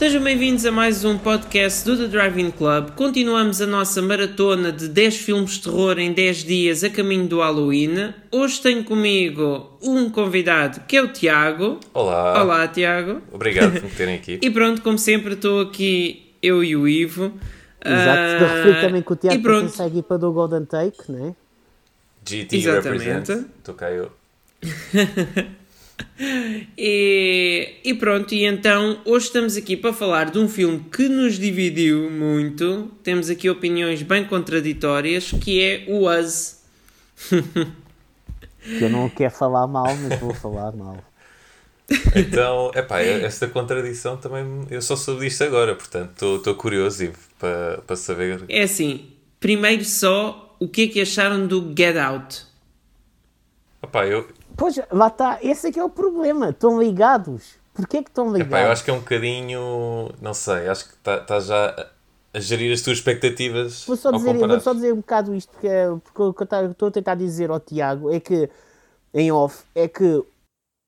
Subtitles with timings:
[0.00, 2.92] Sejam bem-vindos a mais um podcast do The Driving Club.
[2.92, 7.40] Continuamos a nossa maratona de 10 filmes de terror em 10 dias a caminho do
[7.40, 8.14] Halloween.
[8.32, 11.78] Hoje tenho comigo um convidado que é o Tiago.
[11.92, 12.42] Olá.
[12.42, 13.20] Olá, Tiago.
[13.30, 14.38] Obrigado por me terem aqui.
[14.40, 17.34] e pronto, como sempre, estou aqui eu e o Ivo.
[17.84, 21.26] Exato, estou a referir também que o Tiago pertence à equipa do Golden Take, não
[21.26, 21.34] é?
[22.24, 23.02] GT Exatamente.
[23.02, 23.46] represent.
[23.58, 24.10] Estou cá eu.
[26.76, 27.19] E,
[27.90, 32.08] e pronto, e então hoje estamos aqui para falar de um filme que nos dividiu
[32.08, 32.88] muito.
[33.02, 36.60] Temos aqui opiniões bem contraditórias, que é o Us.
[38.62, 40.98] Que eu não quero falar mal, mas vou falar mal.
[42.14, 47.78] Então, epá, esta contradição também eu só soube disto agora, portanto estou curioso Ivo, para,
[47.78, 48.44] para saber.
[48.50, 52.46] É assim, primeiro só, o que é que acharam do Get Out?
[53.82, 54.28] Epá, eu,
[54.60, 56.50] Pois, lá está, esse é que é o problema.
[56.50, 57.59] Estão ligados.
[57.80, 58.46] Porquê que estão ligados?
[58.46, 60.10] epá, eu acho que é um bocadinho.
[60.20, 61.90] Não sei, acho que estás tá já
[62.34, 63.84] a, gerir as tuas expectativas.
[63.86, 66.42] Vou só, ao dizer, vou só dizer um bocado isto, porque, é- porque o que
[66.42, 68.48] eu estou a tentar dizer ao Tiago é que,
[69.14, 70.22] em off, é que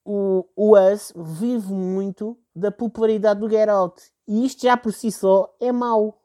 [0.05, 4.03] o, o Us vive muito da popularidade do Get Out.
[4.29, 6.19] E isto já por si só é mau.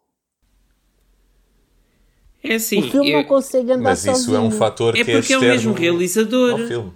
[2.43, 4.37] É assim, o filme eu- não consegue andar Mas isso sozinho.
[4.37, 6.51] é um fator é que é porque é o mesmo realizador.
[6.51, 6.93] ao filme.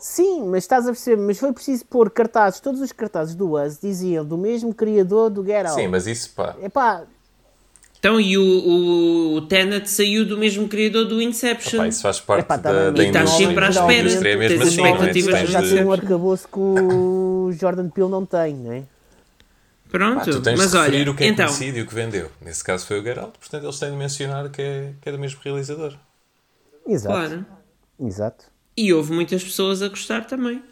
[0.00, 3.78] Sim, mas estás a perceber, mas foi preciso pôr cartazes, todos os cartazes do Us
[3.78, 5.74] diziam do mesmo criador do Get Out.
[5.74, 6.56] Sim, mas isso pá.
[6.62, 7.06] Epá,
[7.98, 11.80] Então, e o, o, o Tenet saiu do mesmo criador do Inception.
[11.80, 13.48] Epá, isso faz parte Epá, tá da, bem, da e estás indústria.
[13.48, 15.10] sempre à A espera, indústria é mesmo tens assim, não é?
[15.10, 18.84] expectativas Tu tens já tem um arcabouço que o Jordan Peele não tem, não é?
[19.90, 21.94] Pronto, tu tens mas de referir olha, o que é então, conhecido e o que
[21.94, 22.30] vendeu.
[22.40, 25.18] Nesse caso foi o Geralt, portanto eles têm de mencionar que é, que é do
[25.18, 25.94] mesmo realizador.
[26.86, 27.14] Exato.
[27.14, 27.46] claro.
[28.00, 28.49] Exato.
[28.76, 30.62] E houve muitas pessoas a gostar também.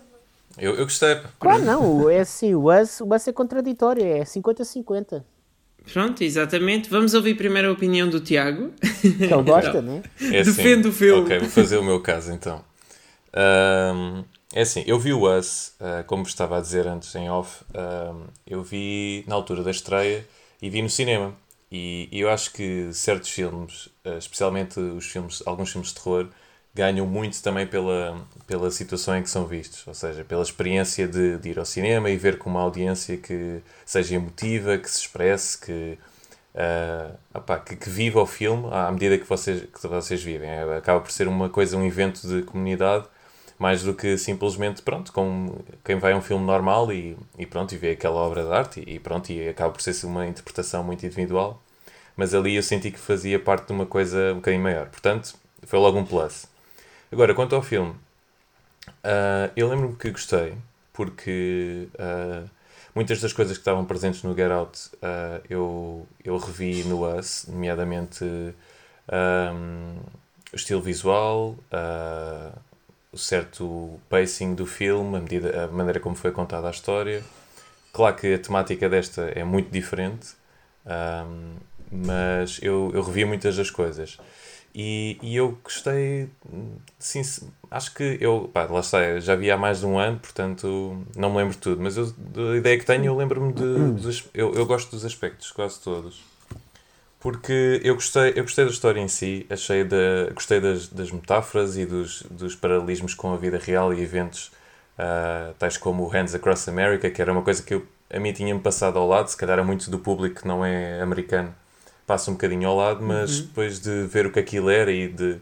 [0.56, 1.20] Eu, eu gostei.
[1.38, 5.22] Claro, não, é assim, o Us, o Us é contraditório, é 50-50.
[5.92, 6.90] Pronto, exatamente.
[6.90, 8.72] Vamos ouvir primeiro a opinião do Tiago.
[9.00, 10.02] Que ele gosta, né?
[10.20, 10.52] É assim.
[10.52, 11.22] Defende o filme.
[11.22, 12.62] Ok, vou fazer o meu caso então.
[13.32, 17.64] Ahm, é assim, eu vi o Us, ah, como estava a dizer antes em off,
[17.74, 20.26] ahm, eu vi na altura da estreia
[20.60, 21.34] e vi no cinema.
[21.70, 26.28] E, e eu acho que certos filmes, ah, especialmente os filmes, alguns filmes de terror,
[26.74, 31.38] ganham muito também pela, pela situação em que são vistos, ou seja, pela experiência de,
[31.38, 35.58] de ir ao cinema e ver com uma audiência que seja emotiva, que se expresse,
[35.58, 35.98] que,
[36.54, 40.48] ah, opá, que, que viva o filme à medida que vocês, que vocês vivem.
[40.48, 43.06] É, Acaba por ser uma coisa, um evento de comunidade,
[43.58, 47.74] mais do que simplesmente, pronto, como quem vai a um filme normal e, e pronto,
[47.74, 50.84] e vê aquela obra de arte e, e pronto, e acaba por ser uma interpretação
[50.84, 51.62] muito individual.
[52.16, 54.88] Mas ali eu senti que fazia parte de uma coisa um bocadinho maior.
[54.88, 56.46] Portanto, foi logo um plus.
[57.10, 57.94] Agora, quanto ao filme,
[59.02, 60.54] ah, eu lembro-me que gostei,
[60.92, 62.44] porque ah,
[62.94, 67.46] muitas das coisas que estavam presentes no Get Out ah, eu, eu revi no Us,
[67.48, 68.24] nomeadamente
[69.08, 69.98] ahm,
[70.52, 71.56] o estilo visual,
[73.12, 77.22] o certo pacing do filme, a, medida, a maneira como foi contada a história.
[77.92, 80.28] Claro que a temática desta é muito diferente,
[80.86, 81.56] ahm,
[81.90, 84.18] mas eu, eu revi muitas das coisas.
[84.74, 86.28] E, e eu gostei,
[86.98, 87.22] sim,
[87.70, 91.30] acho que eu, pá, lá está, já vi há mais de um ano, portanto não
[91.30, 94.54] me lembro de tudo, mas eu, da ideia que tenho, eu lembro-me de, dos, eu,
[94.54, 96.22] eu gosto dos aspectos, quase todos.
[97.18, 101.76] Porque eu gostei, eu gostei da história em si, achei da, gostei das, das metáforas
[101.76, 104.52] e dos, dos paralelismos com a vida real e eventos
[104.98, 108.32] ah, tais como o Hands Across America, que era uma coisa que eu, a mim
[108.32, 111.54] tinha-me passado ao lado, se calhar a muito do público que não é americano
[112.08, 115.38] passa um bocadinho ao lado, mas depois de ver o que aquilo era e de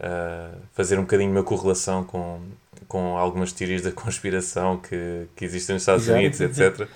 [0.00, 2.40] ah, fazer um bocadinho uma correlação com,
[2.86, 6.18] com algumas teorias da conspiração que, que existem nos Estados Exato.
[6.18, 6.88] Unidos, etc.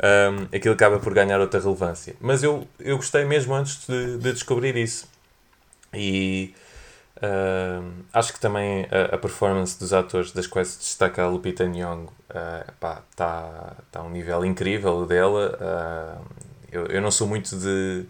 [0.00, 2.16] Um, aquilo acaba por ganhar outra relevância.
[2.20, 5.08] Mas eu, eu gostei mesmo antes de, de descobrir isso.
[5.94, 6.52] E
[7.22, 11.64] um, acho que também a, a performance dos atores, das quais se destaca a Lupita
[11.64, 15.56] Nyong'o, está tá, tá a um nível incrível dela.
[15.60, 16.18] Ah,
[16.70, 18.04] eu, eu não sou muito de,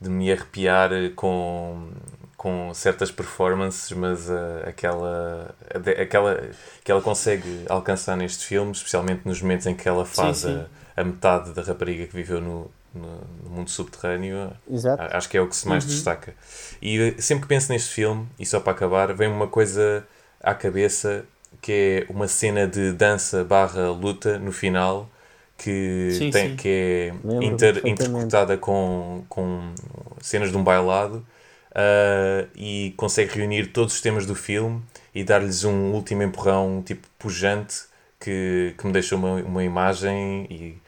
[0.00, 1.88] de me arrepiar com,
[2.36, 5.54] com certas performances, mas ah, aquela,
[6.00, 6.50] aquela
[6.84, 10.64] que ela consegue alcançar neste filme, especialmente nos momentos em que ela faz sim.
[10.96, 15.02] A, a metade da rapariga que viveu no, no, no mundo subterrâneo, Exato.
[15.16, 16.34] Acho que é o que se mais destaca.
[16.80, 20.06] E eh, sempre que penso neste filme, e só para acabar, vem uma coisa
[20.40, 21.24] à cabeça
[21.60, 25.08] que é uma cena de dança barra luta no final
[25.56, 26.56] que, Sim, tem, sim.
[26.56, 29.74] que é Lembro inter, com, com
[30.20, 31.24] cenas de um bailado
[31.74, 34.82] ah, e consegue reunir todos os temas do filme
[35.14, 37.84] e dar-lhes um último empurrão tipo pujante
[38.18, 40.78] que, que me deixa uma, uma imagem e,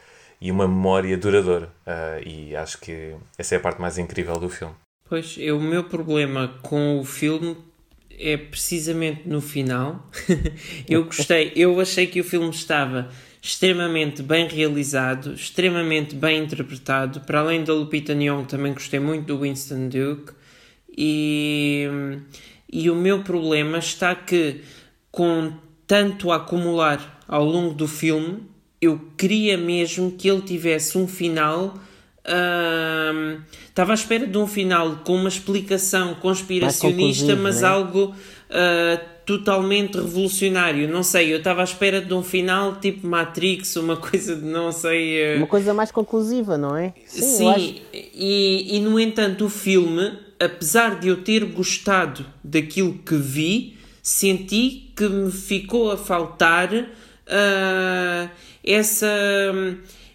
[0.41, 1.71] e uma memória duradoura.
[1.87, 4.75] Uh, e acho que essa é a parte mais incrível do filme.
[5.09, 7.57] Pois, eu, o meu problema com o filme
[8.19, 10.07] é precisamente no final.
[10.89, 17.21] eu gostei, eu achei que o filme estava extremamente bem realizado, extremamente bem interpretado.
[17.21, 20.33] Para além da Lupita Nyong'o, também gostei muito do Winston Duke.
[20.97, 21.89] E,
[22.71, 24.63] e o meu problema está que,
[25.11, 25.53] com
[25.87, 28.43] tanto a acumular ao longo do filme,
[28.81, 31.75] eu queria mesmo que ele tivesse um final.
[33.69, 37.69] Estava à espera de um final com uma explicação conspiracionista, mas né?
[37.69, 38.15] algo
[38.51, 40.89] uh, totalmente revolucionário.
[40.89, 44.73] Não sei, eu estava à espera de um final tipo Matrix, uma coisa de não
[44.73, 45.35] sei.
[45.35, 45.39] Uh...
[45.39, 46.95] Uma coisa mais conclusiva, não é?
[47.07, 47.75] Sim, Sim acho...
[47.93, 54.93] e, e no entanto, o filme apesar de eu ter gostado daquilo que vi, senti
[54.97, 58.31] que me ficou a faltar uh,
[58.65, 59.07] essa,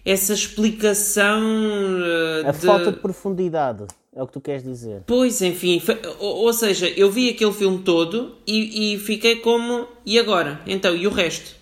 [0.04, 1.40] essa explicação.
[1.40, 2.58] Uh, a de...
[2.58, 3.84] falta de profundidade.
[4.14, 5.02] É o que tu queres dizer.
[5.06, 5.82] Pois, enfim,
[6.20, 9.88] ou, ou seja, eu vi aquele filme todo e, e fiquei como.
[10.06, 10.60] E agora?
[10.66, 11.56] Então, e o resto?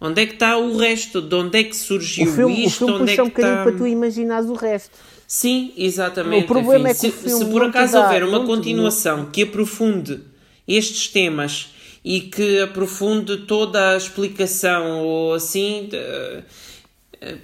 [0.00, 1.20] Onde é que está o resto?
[1.20, 2.84] De onde é que surgiu o filme, isto?
[2.84, 3.62] O filme onde é que um bocadinho está...
[3.62, 4.96] para tu imaginares o resto.
[5.26, 6.44] Sim, exatamente.
[6.44, 10.20] O problema Enfim, é que se, se por acaso houver uma continuação que aprofunde
[10.66, 11.68] estes temas
[12.04, 15.88] e que aprofunde toda a explicação ou assim.
[15.90, 16.42] De,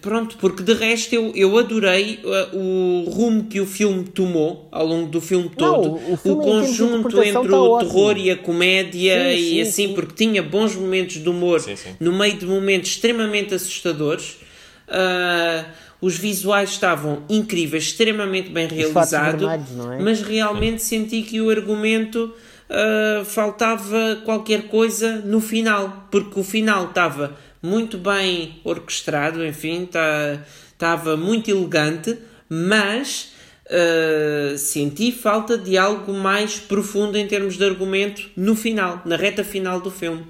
[0.01, 4.85] pronto, porque de resto eu, eu adorei uh, o rumo que o filme tomou ao
[4.85, 8.37] longo do filme todo, Não, o, filme o conjunto entre tá o terror e a
[8.37, 9.95] comédia sim, e sim, assim, sim.
[9.95, 11.91] porque tinha bons momentos de humor Sim, sim.
[12.01, 14.39] no meio de momentos extremamente assustadores.
[14.89, 19.99] Uh, os visuais estavam incríveis, extremamente bem realizados, é?
[20.01, 22.33] mas realmente senti que o argumento
[22.69, 29.89] uh, faltava qualquer coisa no final, porque o final estava muito bem orquestrado, enfim,
[30.73, 32.19] estava muito elegante,
[32.49, 33.33] mas
[33.67, 39.45] uh, senti falta de algo mais profundo em termos de argumento no final, na reta
[39.45, 40.27] final do filme.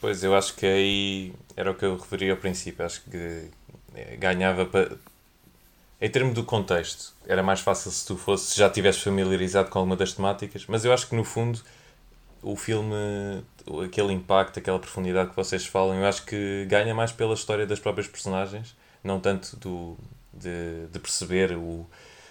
[0.00, 3.48] Pois, eu acho que aí era o que eu referi ao princípio, acho que
[3.94, 4.96] eh, ganhava para.
[6.00, 9.94] Em termos do contexto, era mais fácil se tu fosse, já tivesse familiarizado com alguma
[9.94, 11.60] das temáticas, mas eu acho que no fundo
[12.42, 13.44] o filme,
[13.84, 17.78] aquele impacto, aquela profundidade que vocês falam, eu acho que ganha mais pela história das
[17.78, 19.96] próprias personagens, não tanto do,
[20.32, 21.86] de, de perceber o,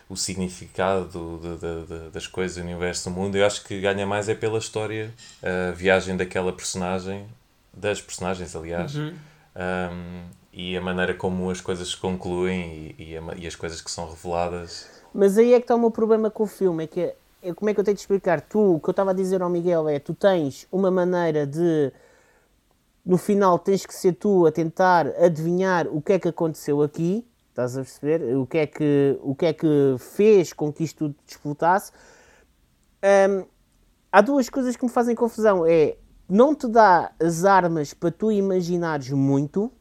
[0.09, 3.37] o significado de, de, de, das coisas do universo do mundo.
[3.37, 7.25] Eu acho que ganha mais é pela história, a viagem daquela personagem,
[7.73, 8.95] das personagens, aliás.
[8.95, 9.13] Uhum.
[9.55, 10.23] Um,
[10.53, 13.89] e a maneira como as coisas se concluem e, e, a, e, as coisas que
[13.89, 14.89] são reveladas.
[15.13, 17.13] Mas aí é que está o meu problema com o filme, é que
[17.55, 18.41] como é que eu tenho de explicar?
[18.41, 21.91] Tu, o que eu estava a dizer ao Miguel é, tu tens uma maneira de
[23.05, 27.27] no final tens que ser tu a tentar adivinhar o que é que aconteceu aqui,
[27.49, 28.37] estás a perceber?
[28.37, 31.91] O que é que, o que, é que fez com que isto disputasse.
[33.03, 33.45] Um,
[34.11, 35.65] há duas coisas que me fazem confusão.
[35.65, 35.97] É,
[36.29, 39.71] não te dá as armas para tu imaginares muito,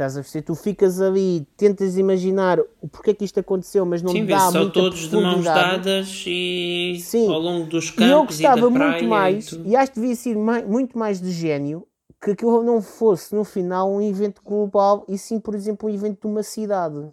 [0.00, 0.42] Estás a ver?
[0.42, 4.60] Tu ficas ali, tentas imaginar o porquê que isto aconteceu, mas não Sim, dá só
[4.60, 7.30] muita todos de mãos dadas e Sim.
[7.30, 9.92] ao longo dos E eu campos e, da gostava praia muito mais, e, e acho
[9.92, 11.86] que devia ser mai- muito mais de gênio,
[12.18, 16.22] que aquilo não fosse no final um evento global e sim, por exemplo, um evento
[16.22, 17.10] de uma cidade.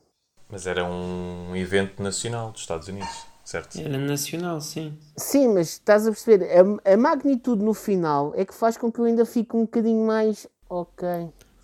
[0.50, 3.78] Mas era um evento nacional dos Estados Unidos, certo?
[3.82, 4.98] Era nacional, sim.
[5.18, 6.48] Sim, mas estás a perceber,
[6.86, 10.06] a, a magnitude no final é que faz com que eu ainda fique um bocadinho
[10.08, 11.06] mais ok.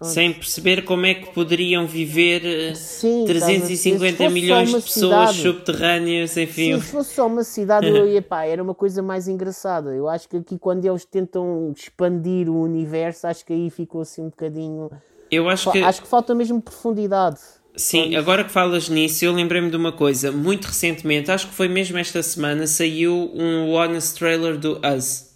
[0.04, 3.54] Sem perceber como é que poderiam viver eh, Sim, estás a ver?
[3.54, 6.80] Se 350 fosse milhões de pessoas cidade- subterrâneas, enfim.
[6.80, 9.92] Se fosse só uma cidade, eu ia, pá, era uma coisa mais engraçada.
[9.94, 14.22] Eu acho que aqui, quando eles tentam expandir o universo, acho que aí ficou assim
[14.22, 14.90] um bocadinho.
[15.32, 17.40] Eu acho que, Acho que falta mesmo profundidade.
[17.76, 20.32] sim, agora que falas nisso, eu lembrei-me de uma coisa.
[20.32, 25.33] Muito recentemente, acho que foi mesmo esta semana, saiu um honest trailer do Us.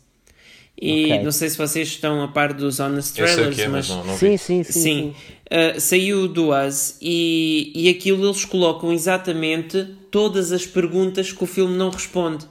[0.79, 1.23] E Ok.
[1.23, 4.03] não sei se vocês estão a par dos honest o trailers, é, mas mas não,
[4.05, 4.37] não Sim, vi.
[4.37, 4.71] sim, sim.
[4.71, 5.13] Sim, sim.
[5.49, 11.47] Uh, saiu do Us e, e aquilo eles colocam exatamente todas as perguntas que o
[11.47, 12.45] filme não responde.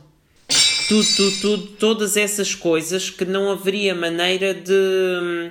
[0.89, 5.51] Tudo, tudo, tudo, todas essas coisas que não haveria maneira de,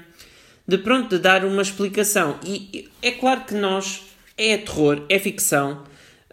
[0.67, 2.39] de pronto, de dar uma explicação.
[2.44, 4.01] E é claro que nós,
[4.38, 5.84] é terror, é ficção,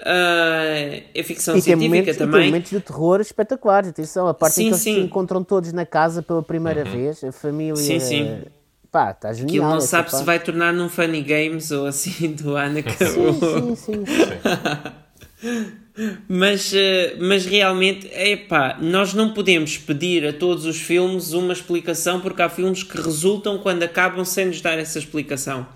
[0.02, 2.46] uh, é ficção E tem, científica momentos, e tem também.
[2.46, 3.88] momentos de terror espetaculares.
[3.90, 4.94] Atenção, a parte Sim, em que eles sim.
[4.94, 7.76] se encontram todos na casa pela primeira vez, a família.
[7.76, 8.42] Sim, sim.
[8.90, 9.48] Pá, está genial.
[9.48, 10.26] Aquilo não essa sabe se parte.
[10.26, 12.92] vai tornar num funny games ou assim do Anakin.
[13.06, 14.04] Sim, sim, sim.
[16.26, 22.18] Mas, eh, mas realmente, epá, nós não podemos pedir a todos os filmes uma explicação
[22.20, 25.66] porque há filmes que resultam quando acabam sem nos dar essa explicação.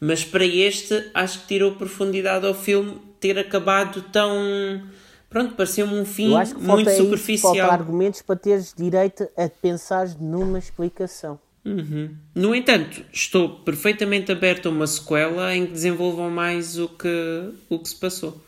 [0.00, 4.82] Mas para este, acho que tirou profundidade ao filme ter acabado tão.
[5.30, 7.52] Pronto, pareceu-me um fim Eu acho que muito falta, superficial.
[7.54, 11.38] isso, falta argumentos para teres direito a pensar numa explicação.
[11.64, 12.10] Uhum.
[12.34, 17.78] No entanto, estou perfeitamente aberto a uma sequela em que desenvolvam mais o que, o
[17.78, 18.38] que se passou.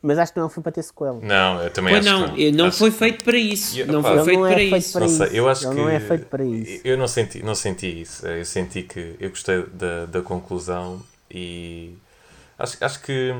[0.00, 1.20] Mas acho que não foi para ter sequela.
[1.20, 3.84] Não, eu também Pois acho não, que não Acho foi feito para isso.
[3.86, 4.92] Não foi feito não é para feito isso.
[4.92, 5.16] para Não isso.
[5.26, 6.80] sei, eu acho Ele que não é feito para isso.
[6.84, 8.26] Eu não senti, não senti isso.
[8.26, 11.92] Eu senti que eu gostei da, da conclusão e
[12.62, 13.32] acho, acho que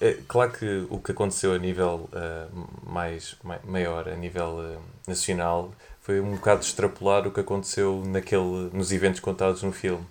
[0.00, 2.48] é, claro que o que aconteceu a nível ah,
[2.84, 5.72] mais, mai- maior, a nível ah, nacional,
[6.02, 10.04] foi um bocado extrapolar o que aconteceu naquele, nos eventos contados no filme.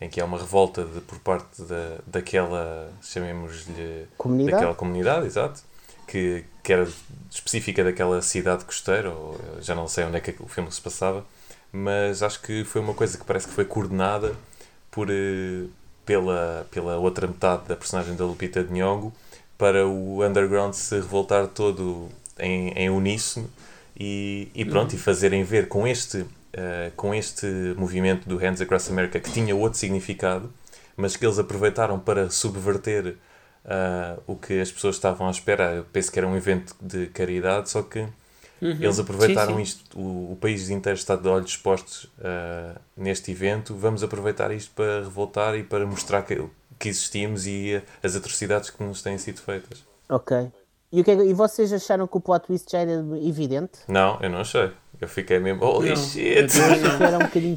[0.00, 4.56] Em que há uma revolta de- por parte da, daquela, chamemos-lhe, Comunidade?
[4.56, 5.62] daquela comunidade, exato,
[6.06, 6.86] que, que era
[7.30, 11.24] específica daquela cidade costeira, ou já não sei onde é que o filme se passava,
[11.72, 14.34] mas acho que foi uma coisa que parece que foi coordenada
[14.90, 15.08] por,
[16.04, 19.12] pela, pela outra metade da personagem da Lupita Nyong'o
[19.56, 22.08] para o underground se revoltar todo
[22.38, 23.48] em, em uníssono
[23.98, 27.46] e, e pronto, e fazerem ver com este, eh, com este
[27.76, 30.52] movimento do Hands Across America que tinha outro significado,
[30.96, 33.16] mas que eles aproveitaram para subverter
[33.64, 35.74] ah, o que as pessoas estavam à espera.
[35.74, 38.06] Eu penso que era um evento de caridade, só que
[38.62, 39.62] eles aproveitaram Sim, sim.
[39.62, 43.74] isto, o, o país inteiro está de olhos expostos ah, neste evento.
[43.74, 46.42] Vamos aproveitar isto para revoltar e para mostrar que,
[46.78, 49.84] que existimos e ah, as atrocidades que nos têm sido feitas.
[50.08, 50.48] Ok.
[50.92, 52.92] E, o que é e vocês acharam que o plot twist já era
[53.22, 53.80] evidente?
[53.88, 54.70] Não, eu não achei.
[55.00, 56.46] Eu fiquei mesmo, holy Não, shit!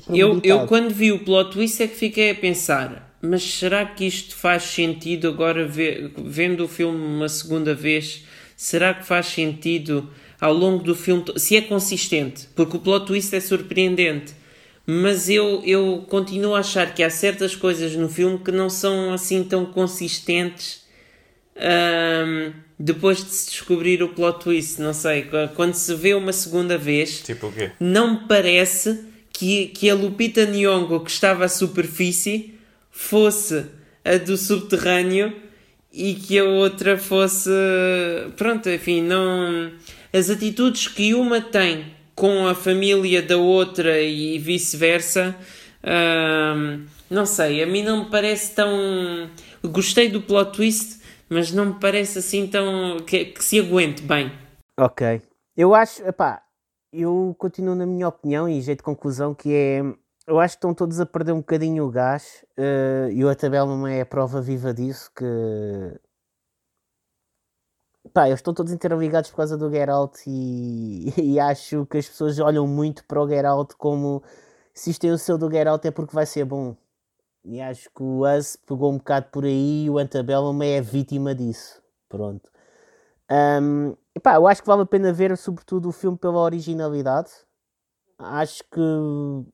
[0.10, 3.44] eu um Eu, eu quando vi o plot twist é que fiquei a pensar, mas
[3.44, 8.26] será que isto faz sentido agora ve- vendo o filme uma segunda vez?
[8.56, 12.48] Será que faz sentido ao longo do filme, se é consistente?
[12.56, 14.34] Porque o plot twist é surpreendente.
[14.86, 19.12] Mas eu, eu continuo a achar que há certas coisas no filme que não são
[19.12, 20.86] assim tão consistentes
[21.56, 24.80] ahm, depois de se descobrir o plot twist.
[24.82, 29.00] Não sei, qu- quando se vê uma segunda vez, Tipo não me parece
[29.34, 32.54] que, que a Lupita Nyong'o que estava à superfície
[32.92, 33.66] fosse
[34.06, 35.34] a do subterrâneo
[35.92, 37.50] e que a outra fosse
[38.36, 39.72] pronto, enfim, não
[40.14, 45.36] as atitudes que uma tem com a família da outra e vice-versa
[45.84, 49.30] hum, não sei, a mim não me parece tão
[49.64, 50.98] gostei do plot twist
[51.30, 54.32] mas não me parece assim tão que, que se aguente bem
[54.80, 55.22] Ok.
[55.56, 56.44] Eu acho, epá,
[56.94, 59.82] eu continuo na minha opinião e jeito de conclusão que é,
[60.28, 63.88] eu acho que estão todos a perder um bocadinho o gás eh, e o Atabel
[63.88, 65.26] é a prova viva disso que
[68.14, 72.08] pá, eles estão todos interligados por causa do Get Out e, e acho que as
[72.08, 74.24] pessoas olham muito para o Get Out como
[74.74, 76.76] se isto é o seu do Get Out é porque vai ser bom.
[77.44, 81.34] E acho que o Us pegou um bocado por aí e o Antebellum é vítima
[81.34, 81.82] disso.
[82.10, 82.52] Pronto.
[83.32, 87.32] Um, epá, eu acho que vale a pena ver, sobretudo, o filme pela originalidade.
[88.20, 88.80] Acho que,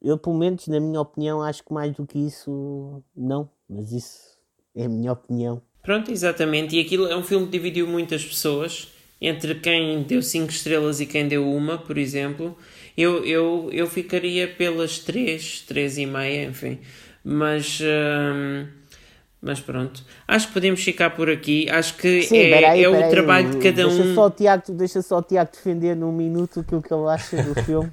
[0.01, 3.49] eu, pelo menos, na minha opinião, acho que mais do que isso, não.
[3.69, 4.39] Mas isso
[4.75, 5.61] é a minha opinião.
[5.83, 6.77] Pronto, exatamente.
[6.77, 8.87] E aquilo é um filme que dividiu muitas pessoas
[9.21, 12.57] entre quem deu 5 estrelas e quem deu uma, por exemplo.
[12.97, 16.79] Eu, eu, eu ficaria pelas 3, 3 e meia, enfim.
[17.23, 18.65] Mas, hum,
[19.41, 20.03] mas pronto.
[20.25, 21.69] Acho que podemos ficar por aqui.
[21.69, 24.15] Acho que Sim, é, peraí, é o peraí, trabalho de cada deixa um.
[24.15, 27.55] Só o Tiago, deixa só o Tiago defender num minuto aquilo que ele acha do
[27.63, 27.91] filme.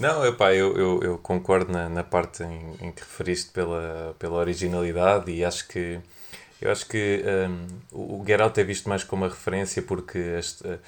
[0.00, 4.34] Não, epá, eu, eu, eu concordo na, na parte em, em que referiste pela, pela
[4.34, 6.00] originalidade e acho que
[6.64, 7.22] eu acho que
[7.92, 10.78] um, o Get Out é visto mais como uma referência porque este, uh,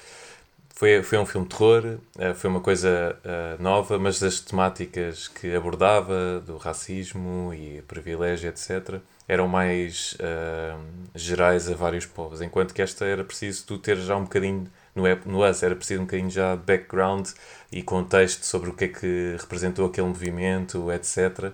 [0.77, 5.27] foi, foi um filme de terror, uh, foi uma coisa uh, nova, mas as temáticas
[5.27, 10.79] que abordava, do racismo e privilégio, etc., eram mais uh,
[11.15, 15.03] gerais a vários povos, enquanto que esta era preciso tu ter já um bocadinho, no,
[15.25, 17.27] no US era preciso um bocadinho já background
[17.71, 21.51] e contexto sobre o que é que representou aquele movimento, etc.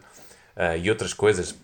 [0.55, 1.55] Uh, e outras coisas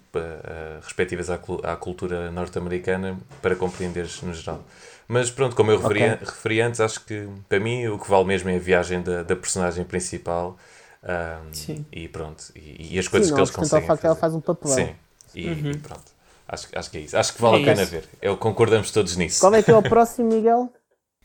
[0.81, 4.63] respectivas à, à cultura norte-americana para compreenderes no geral.
[5.07, 6.19] Mas pronto, como eu referi, Ok.
[6.19, 9.35] referi antes, acho que para mim o que vale mesmo é a viagem da, da
[9.35, 10.57] personagem principal
[11.03, 11.85] um, Sim.
[11.91, 14.21] e pronto, e, e as coisas Sim, que não eles conseguem facto que ela fazer.
[14.21, 14.75] faz um papelão.
[14.75, 14.95] Sim,
[15.33, 16.11] e, e pronto.
[16.47, 17.17] Acho, acho que é isso.
[17.17, 17.91] Acho que vale É a pena isso.
[17.91, 18.05] ver.
[18.21, 19.41] Eu concordamos todos nisso.
[19.41, 20.71] Qual é que é o próximo, Miguel?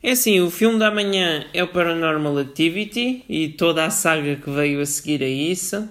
[0.02, 4.50] É assim, o filme da manhã é o Paranormal Activity e toda a saga que
[4.50, 5.88] veio a seguir a isso.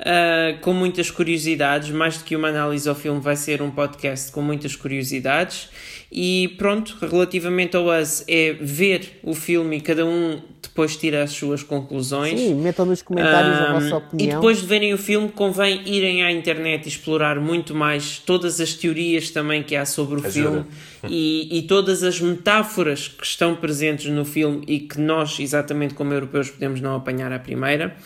[0.00, 1.90] Uh, com muitas curiosidades.
[1.90, 5.68] Mais do que uma análise ao filme, vai ser um podcast com muitas curiosidades.
[6.10, 11.32] E pronto, relativamente ao Us, é ver o filme e cada um depois tira as
[11.32, 12.38] suas conclusões.
[12.38, 14.28] Sim, metam nos comentários um, a vossa opinião.
[14.28, 18.60] E depois de verem o filme, convém irem à internet e explorar muito mais todas
[18.60, 20.30] as teorias também que há sobre o Ajuda.
[20.30, 20.64] filme
[21.08, 26.12] e, e todas as metáforas que estão presentes no filme e que nós, exatamente como
[26.12, 27.96] europeus, podemos não apanhar à primeira.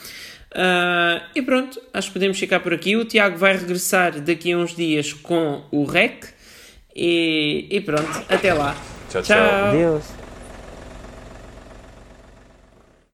[0.53, 2.97] Uh, e pronto, acho que podemos ficar por aqui.
[2.97, 6.27] O Tiago vai regressar daqui a uns dias com o REC.
[6.95, 8.77] E, e pronto, até lá.
[9.09, 9.37] Tchau, tchau.
[9.37, 9.73] tchau.
[9.73, 10.20] Deus.